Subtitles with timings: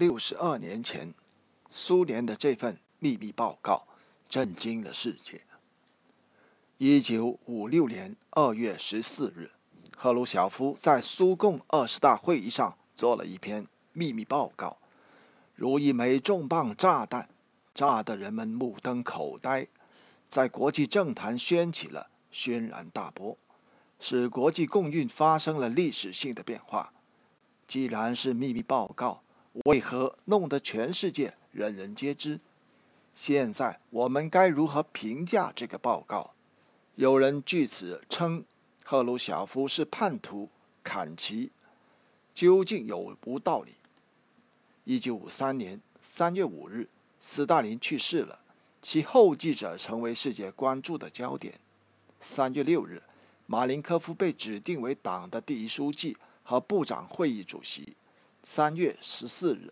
[0.00, 1.12] 六十二年前，
[1.70, 3.86] 苏联的这份秘密报告
[4.30, 5.42] 震惊了世界。
[6.78, 9.50] 一九五六年二月十四日，
[9.94, 14.78] 赫鲁晓夫在苏共二十大会议上做了一篇秘密报告，
[15.54, 17.28] 如一枚重磅炸弹，
[17.74, 19.66] 炸得人们目瞪口呆，
[20.26, 23.36] 在国际政坛掀起了轩然大波，
[23.98, 26.94] 使国际共运发生了历史性的变化。
[27.68, 29.22] 既然是秘密报告，
[29.64, 32.38] 为何弄得全世界人人皆知？
[33.14, 36.34] 现在我们该如何评价这个报告？
[36.94, 38.44] 有人据此称
[38.84, 40.48] 赫鲁晓夫是叛徒、
[40.84, 41.50] 砍旗，
[42.32, 43.74] 究竟有无道理？
[44.84, 46.88] 一九五三年三月五日，
[47.20, 48.40] 斯大林去世了，
[48.80, 51.58] 其后继者成为世界关注的焦点。
[52.20, 53.02] 三月六日，
[53.46, 57.96] 马林科夫被指定为党的第一书记和部长会议主席。
[58.42, 59.70] 三月十四日，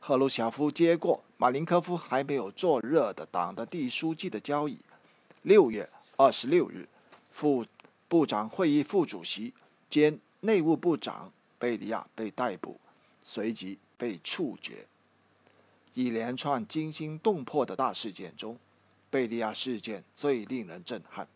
[0.00, 4.78] 赫鲁晓夫接过马林科夫还没有坐热的党的第一书记的交椅。
[5.42, 6.88] 六月二十六日，
[7.30, 7.64] 副
[8.08, 9.52] 部长会议副主席
[9.90, 12.78] 兼内务部长贝利亚被逮捕，
[13.22, 14.86] 随即被处决。
[15.92, 18.58] 一连串惊心动魄的大事件中，
[19.10, 21.28] 贝利亚事件最令人震撼。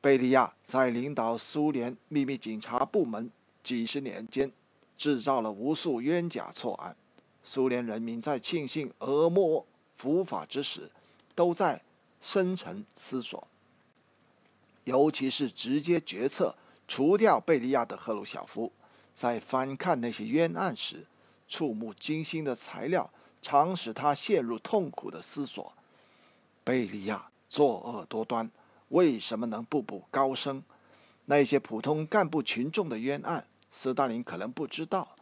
[0.00, 3.30] 贝利亚在领导苏联秘密警察部门
[3.62, 4.50] 几十年间。
[4.96, 6.96] 制造了无数冤假错案，
[7.42, 10.90] 苏联人民在庆幸俄莫伏法之时，
[11.34, 11.82] 都在
[12.20, 13.46] 深沉思索。
[14.84, 16.54] 尤其是直接决策
[16.86, 18.70] 除掉贝利亚的赫鲁晓夫，
[19.14, 21.06] 在翻看那些冤案时，
[21.48, 25.72] 触目惊心的材料常使他陷入痛苦的思索：
[26.62, 28.50] 贝利亚作恶多端，
[28.88, 30.62] 为什么能步步高升？
[31.26, 33.46] 那些普通干部群众的冤案。
[33.76, 35.16] 斯大林可能不知道，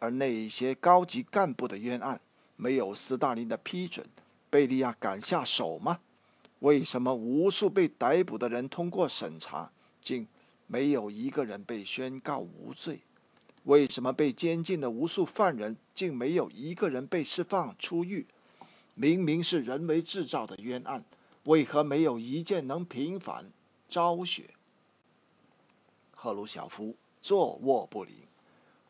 [0.00, 2.20] 而那些高级干部的冤案，
[2.56, 4.04] 没有斯大林的批准，
[4.50, 6.00] 贝利亚敢下手吗？
[6.58, 9.70] 为什么无数被逮捕的人通过审查，
[10.02, 10.26] 竟
[10.66, 13.02] 没有一个人被宣告无罪？
[13.64, 18.26] 为什么被监禁的无数犯人，竟没有一个人被释放出狱？
[18.96, 21.04] 明明是人为制造的冤案，
[21.44, 23.52] 为何没有一件能平反
[23.88, 24.50] 昭雪？
[26.10, 26.96] 赫鲁晓夫。
[27.22, 28.14] 坐卧不宁。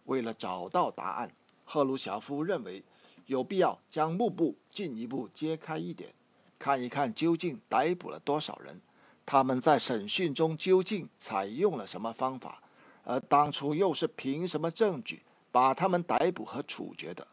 [0.07, 1.31] 为了找到答案，
[1.65, 2.83] 赫鲁晓夫认为
[3.27, 6.13] 有必要将幕布进一步揭开一点，
[6.59, 8.81] 看一看究竟逮捕了多少人，
[9.25, 12.61] 他们在审讯中究竟采用了什么方法，
[13.05, 15.23] 而当初又是凭什么证据
[15.53, 17.25] 把他们逮捕和处决的。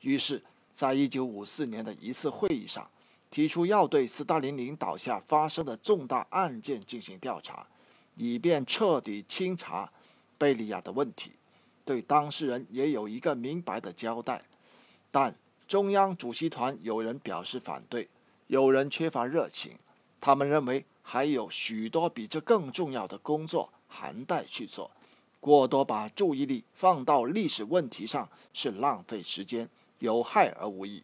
[0.00, 2.90] 于是，在一九五四年的一次会议上，
[3.30, 7.66] 提出要对斯大林领导下发生的重大案件进行调查，
[8.16, 9.90] 以便彻底清查。
[10.38, 11.32] 贝利亚的问题，
[11.84, 14.42] 对当事人也有一个明白的交代，
[15.10, 15.34] 但
[15.66, 18.08] 中央主席团有人表示反对，
[18.46, 19.76] 有人缺乏热情，
[20.20, 24.90] 他们认为还有许多比这更重要的工作还待去做，
[25.40, 29.68] 过多把注意力放到历史问题上是浪费时间，
[30.00, 31.02] 有害而无益。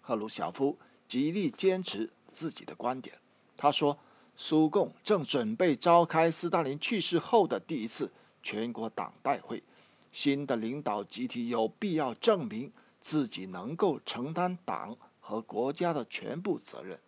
[0.00, 0.78] 赫鲁晓夫
[1.08, 3.16] 极力坚持自己的观点，
[3.56, 3.98] 他说。
[4.34, 8.10] 苏共正准备召开斯大林去世后的第一次
[8.42, 9.62] 全国党代会，
[10.10, 16.98] 新的领导集体有必要证明自己能够承担党和国家的全部责任，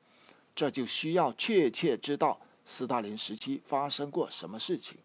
[0.55, 4.99] 这就需要确切知道斯大林时期发生过什么事情，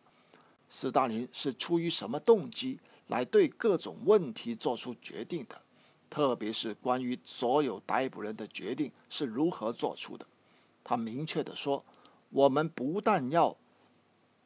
[0.70, 5.60] 斯大林是出于什么动机来对各种问题做出决定的，
[6.10, 10.28] 特别是关于所有逮捕人的决定是如何做出的。
[10.84, 11.84] 他明确地说。
[12.30, 13.56] 我们不但要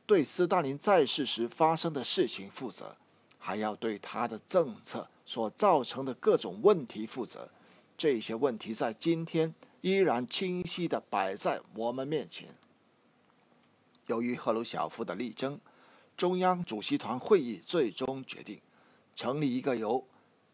[0.06, 2.96] 对斯大林在世时发生的事情负责，
[3.38, 7.50] 还要对他的政策所造成的各种问题负责。
[7.98, 12.56] 这些问题在今天依然清晰地摆在我们面前。
[14.08, 15.60] 由于赫鲁晓夫的力争，
[16.18, 18.60] 中央主席团会议最终决定
[19.16, 20.06] 成立一个由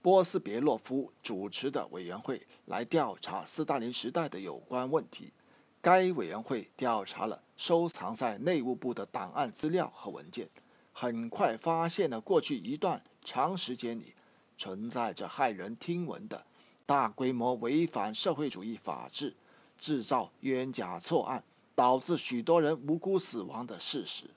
[0.02, 5.32] 波斯别洛夫主持的委员会来调查斯大林时代的有关问题。
[5.81, 10.50] 该委员会调查了收藏在内务部的档案资料和文件，
[10.92, 14.14] 很快发现了过去一段长时间里
[14.58, 16.46] 存在着骇人听闻的
[16.86, 19.34] 大规模违反社会主义法治、
[19.78, 21.42] 制造冤假错案、
[21.76, 24.30] 导致许多人无辜死亡的事实。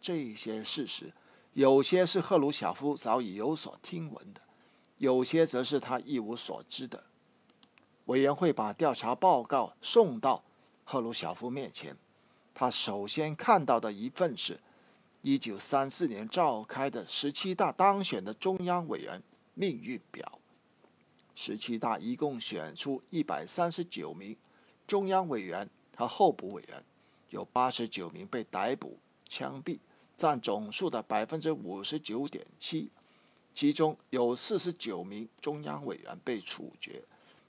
[0.00, 1.12] 这些事实，
[1.54, 4.40] 有些是赫鲁晓夫早已有所听闻的，
[4.98, 7.02] 有些则是他一无所知的。
[8.04, 10.44] 委员会把调查报告送到。
[10.90, 11.94] 赫鲁晓夫面前，
[12.54, 14.58] 他首先看到的一份是，
[15.20, 20.38] 一九三四年召开的十七大当选的中央委员命运表。
[21.34, 24.34] 十七大一共选出一百三十九名
[24.86, 26.82] 中央委员和候补委员，
[27.28, 28.98] 有八十九名被逮捕、
[29.28, 29.78] 枪毙，
[30.16, 32.90] 占总数的百分之五十九点七。
[33.52, 37.04] 其中有四十九名中央委员被处决，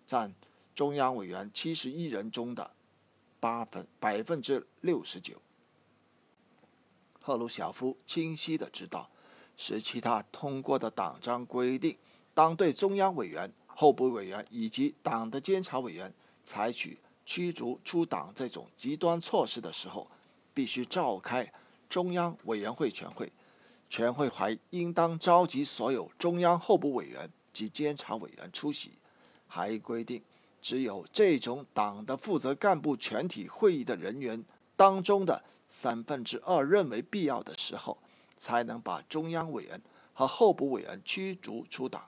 [0.06, 0.34] 占
[0.76, 2.70] 中央委员七十一人中的
[3.40, 5.42] 八分百分之六十九。
[7.22, 9.10] 赫鲁晓夫清晰的知道，
[9.56, 11.98] 十七大通过的党章规定，
[12.34, 16.14] 当对中央委员、候补委员以及党的监察委员
[16.44, 20.10] 采取驱逐出党这种极端措施的时候，
[20.54, 21.52] 必须召开
[21.88, 23.32] 中央委员会全会。
[23.92, 28.92] 全会还应当召集所有中央候补委员及监察委员出席，
[29.48, 30.22] 还规定，
[30.62, 34.44] 只有这种党的负责干部全体会议的人员
[34.76, 37.98] 当中的三分之二认为必要的时候，
[38.38, 39.82] 才能把中央委员
[40.14, 42.04] 和候补委员驱逐出党。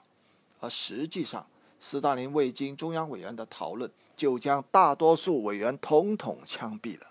[0.60, 1.46] 而实际上，
[1.80, 7.06] 斯大林未经中央委员的讨论，就将大多数委员统统枪毙了。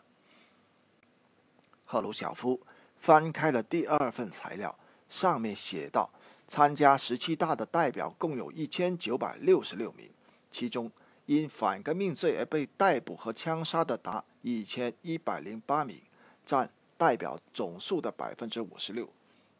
[1.85, 2.59] 赫鲁晓夫。
[3.01, 4.77] 翻开了第二份材料，
[5.09, 6.07] 上面写道：
[6.47, 10.07] 参加十七大的代表共有一千九百六十六名，
[10.51, 10.91] 其中
[11.31, 16.01] 因反革命罪而被逮捕和枪杀的达一千一百零八名，
[16.45, 19.09] 占代表总数的百分之五十六。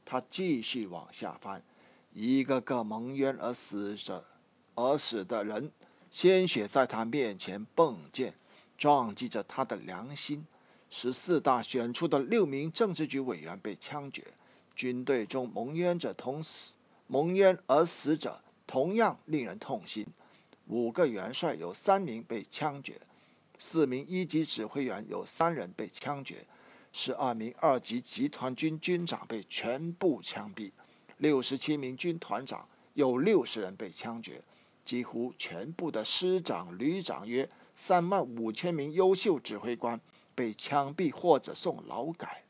[0.03, 1.63] 他继续往下翻，
[2.11, 4.25] 一个个蒙冤而死者
[4.75, 5.71] 而死的人，
[6.09, 8.33] 鲜血在他面前迸溅，
[8.77, 10.45] 撞击着他的良心。
[10.89, 14.21] 十四大选出的六名政治局委员被枪决，
[14.75, 16.73] 军队中蒙冤者同死，
[17.07, 20.05] 蒙冤而死者同样令人痛心。
[20.71, 22.99] 五个元帅有三名被枪决，
[23.57, 26.47] 四名一级指挥员有三人被枪决，
[26.93, 30.71] 十二名二级集团军军长被全部枪毙，
[31.17, 34.41] 六十七名军团长有六十人被枪决，
[34.85, 39.99] 几乎全部的师长、旅长约三万五千名优秀指挥官。
[40.33, 42.45] 被枪毙或者送劳改。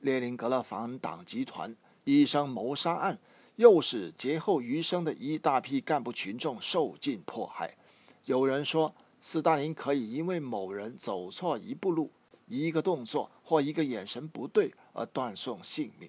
[0.00, 1.74] 列宁格勒反党集团
[2.04, 3.18] 医生谋杀案，
[3.60, 7.76] 又使劫后余生的一大批干部群众受尽迫害。
[8.24, 12.10] 有人说，斯大林可以因为某人走错一步路、
[12.46, 16.08] 一个动作或一个眼神不对而断送性命。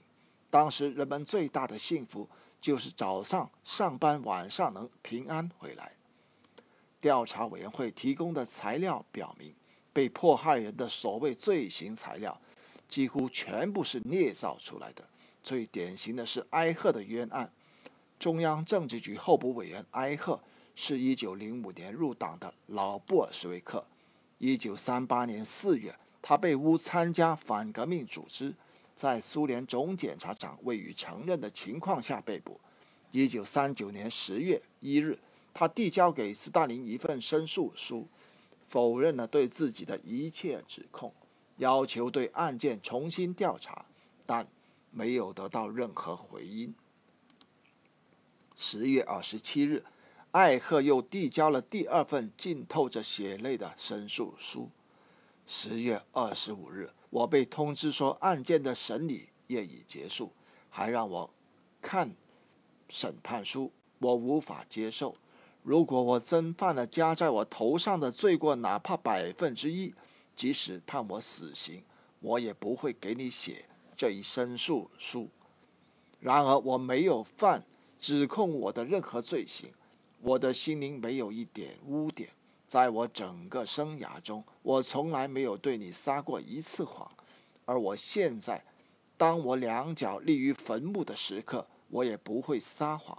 [0.49, 2.29] 当时人们最大的幸福
[2.61, 5.91] 就是早上上班，晚上能平安回来。
[7.01, 9.53] 调查委员会提供的材料表明，
[9.91, 12.39] 被迫害人的所谓罪行材料，
[12.87, 15.05] 几乎全部是捏造出来的。
[15.41, 17.51] 最典型的是埃赫的冤案。
[18.19, 20.39] 中央政治局候补委员埃赫
[20.75, 23.85] 是一九零五年入党的老布尔什维克。
[24.37, 28.53] 一九三八年四月，他被诬参加反革命组织，
[28.95, 32.59] 在苏联总检察长未予承认的情况下被捕。
[33.11, 35.17] 一九三九年十月一日。
[35.53, 38.07] 他递交给斯大林一份申诉书，
[38.69, 41.13] 否认了对自己的一切指控，
[41.57, 43.83] 要求对案件重新调查，
[44.25, 44.47] 但
[44.91, 46.75] 没有得到任何回音。
[48.55, 49.83] 十月二十七日，
[50.31, 54.69] 艾赫又递交了第二份浸透着血泪的申诉书。
[55.47, 60.31] 十月二十五日，我被通知说案件的审理业已结束，
[60.69, 61.33] 还让我
[61.81, 62.15] 看
[62.87, 65.15] 审判书，我无法接受。
[65.63, 69.93] 如果我真犯了加在我头上的罪过，哪怕百分之一，
[70.35, 71.83] 即使判我死刑，
[72.19, 73.65] 我也不会给你写
[74.01, 75.29] 这一申诉书。
[76.19, 77.63] 然而，我没有犯
[77.99, 79.69] 指控我的任何罪行，
[80.21, 82.27] 我的心灵没有一点污点。
[82.65, 87.07] 在我整个生涯中，我从来没有对你撒过一次谎。
[87.63, 88.65] 而我现在，
[89.17, 93.15] 当我两脚立于坟墓的时刻，我也不会撒谎。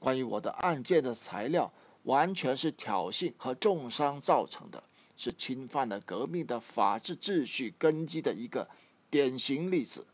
[0.00, 1.72] 关于我的案件的材料。
[2.02, 4.82] 完全是挑衅和重伤造成的，
[5.16, 8.68] 是侵犯了革命的法治秩序根基的一个
[9.08, 10.04] 典型例子。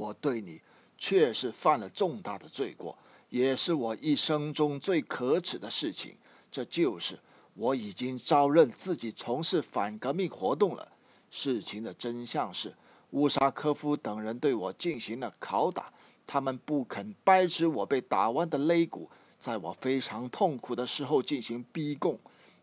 [0.00, 0.62] 我对你
[0.96, 2.96] 确实犯了重大的罪过，
[3.28, 6.16] 也是我一生中最可耻的事情。
[6.50, 7.18] 这就是
[7.52, 10.90] 我已经招认自己从事反革命活动了。
[11.30, 12.74] 事情的真相是，
[13.10, 15.92] 乌沙科夫等人对我进行了拷打，
[16.26, 19.10] 他们不肯掰直我被打弯的肋骨。
[19.38, 22.18] 在我非常痛苦的时候进行逼供，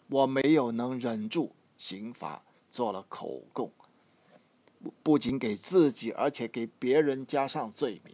[0.09, 2.41] 我没有能忍住刑罚，
[2.71, 3.71] 做了口供，
[5.03, 8.13] 不仅给自己，而且给别人加上罪名。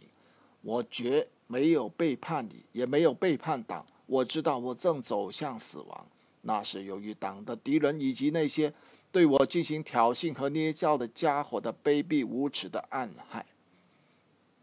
[0.62, 3.84] 我绝没有背叛你，也没有背叛党。
[4.06, 6.06] 我知道我正走向死亡，
[6.42, 8.72] 那是由于党的敌人以及那些
[9.12, 13.44] 对我进行挑衅和捏造的家伙的卑鄙无耻的暗害。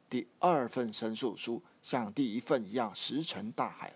[0.09, 3.93] 第二份申诉书像第一份一样石沉大海。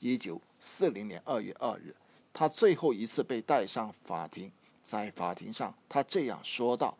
[0.00, 1.94] 一九四零年二月二日，
[2.32, 4.50] 他最后一次被带上法庭，
[4.82, 6.96] 在法庭上，他这样说道：“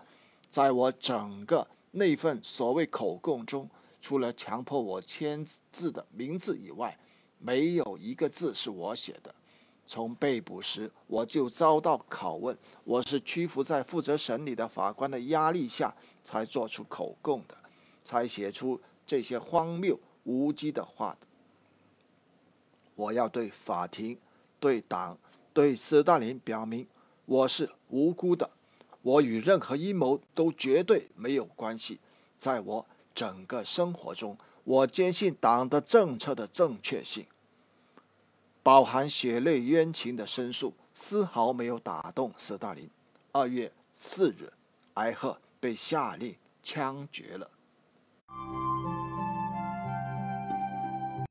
[0.51, 3.69] 在我整个那份所谓口供中，
[4.01, 6.99] 除了强迫我签字的名字以外，
[7.39, 9.35] 没有一个字是我写的。
[9.87, 17.57] 从被捕时我就遭到拷问，我是屈服在负责审理的法官的压力下才做出口供的，
[18.05, 21.27] 才写出这些荒谬无稽的话的。”
[22.95, 24.19] 我要对法庭、
[24.61, 25.17] 对党、
[25.55, 26.87] 对斯大林表明，
[27.25, 28.51] 我是无辜的，
[29.03, 31.99] 我与任何阴谋都绝对没有关系。
[32.37, 37.27] 在我整个生活中，我坚信党的政策的正确性。
[38.63, 42.91] 饱含血泪冤情的申诉丝毫没有打动斯大林。
[43.33, 44.53] 二月四日，
[44.95, 47.51] 埃赫被下令枪决了。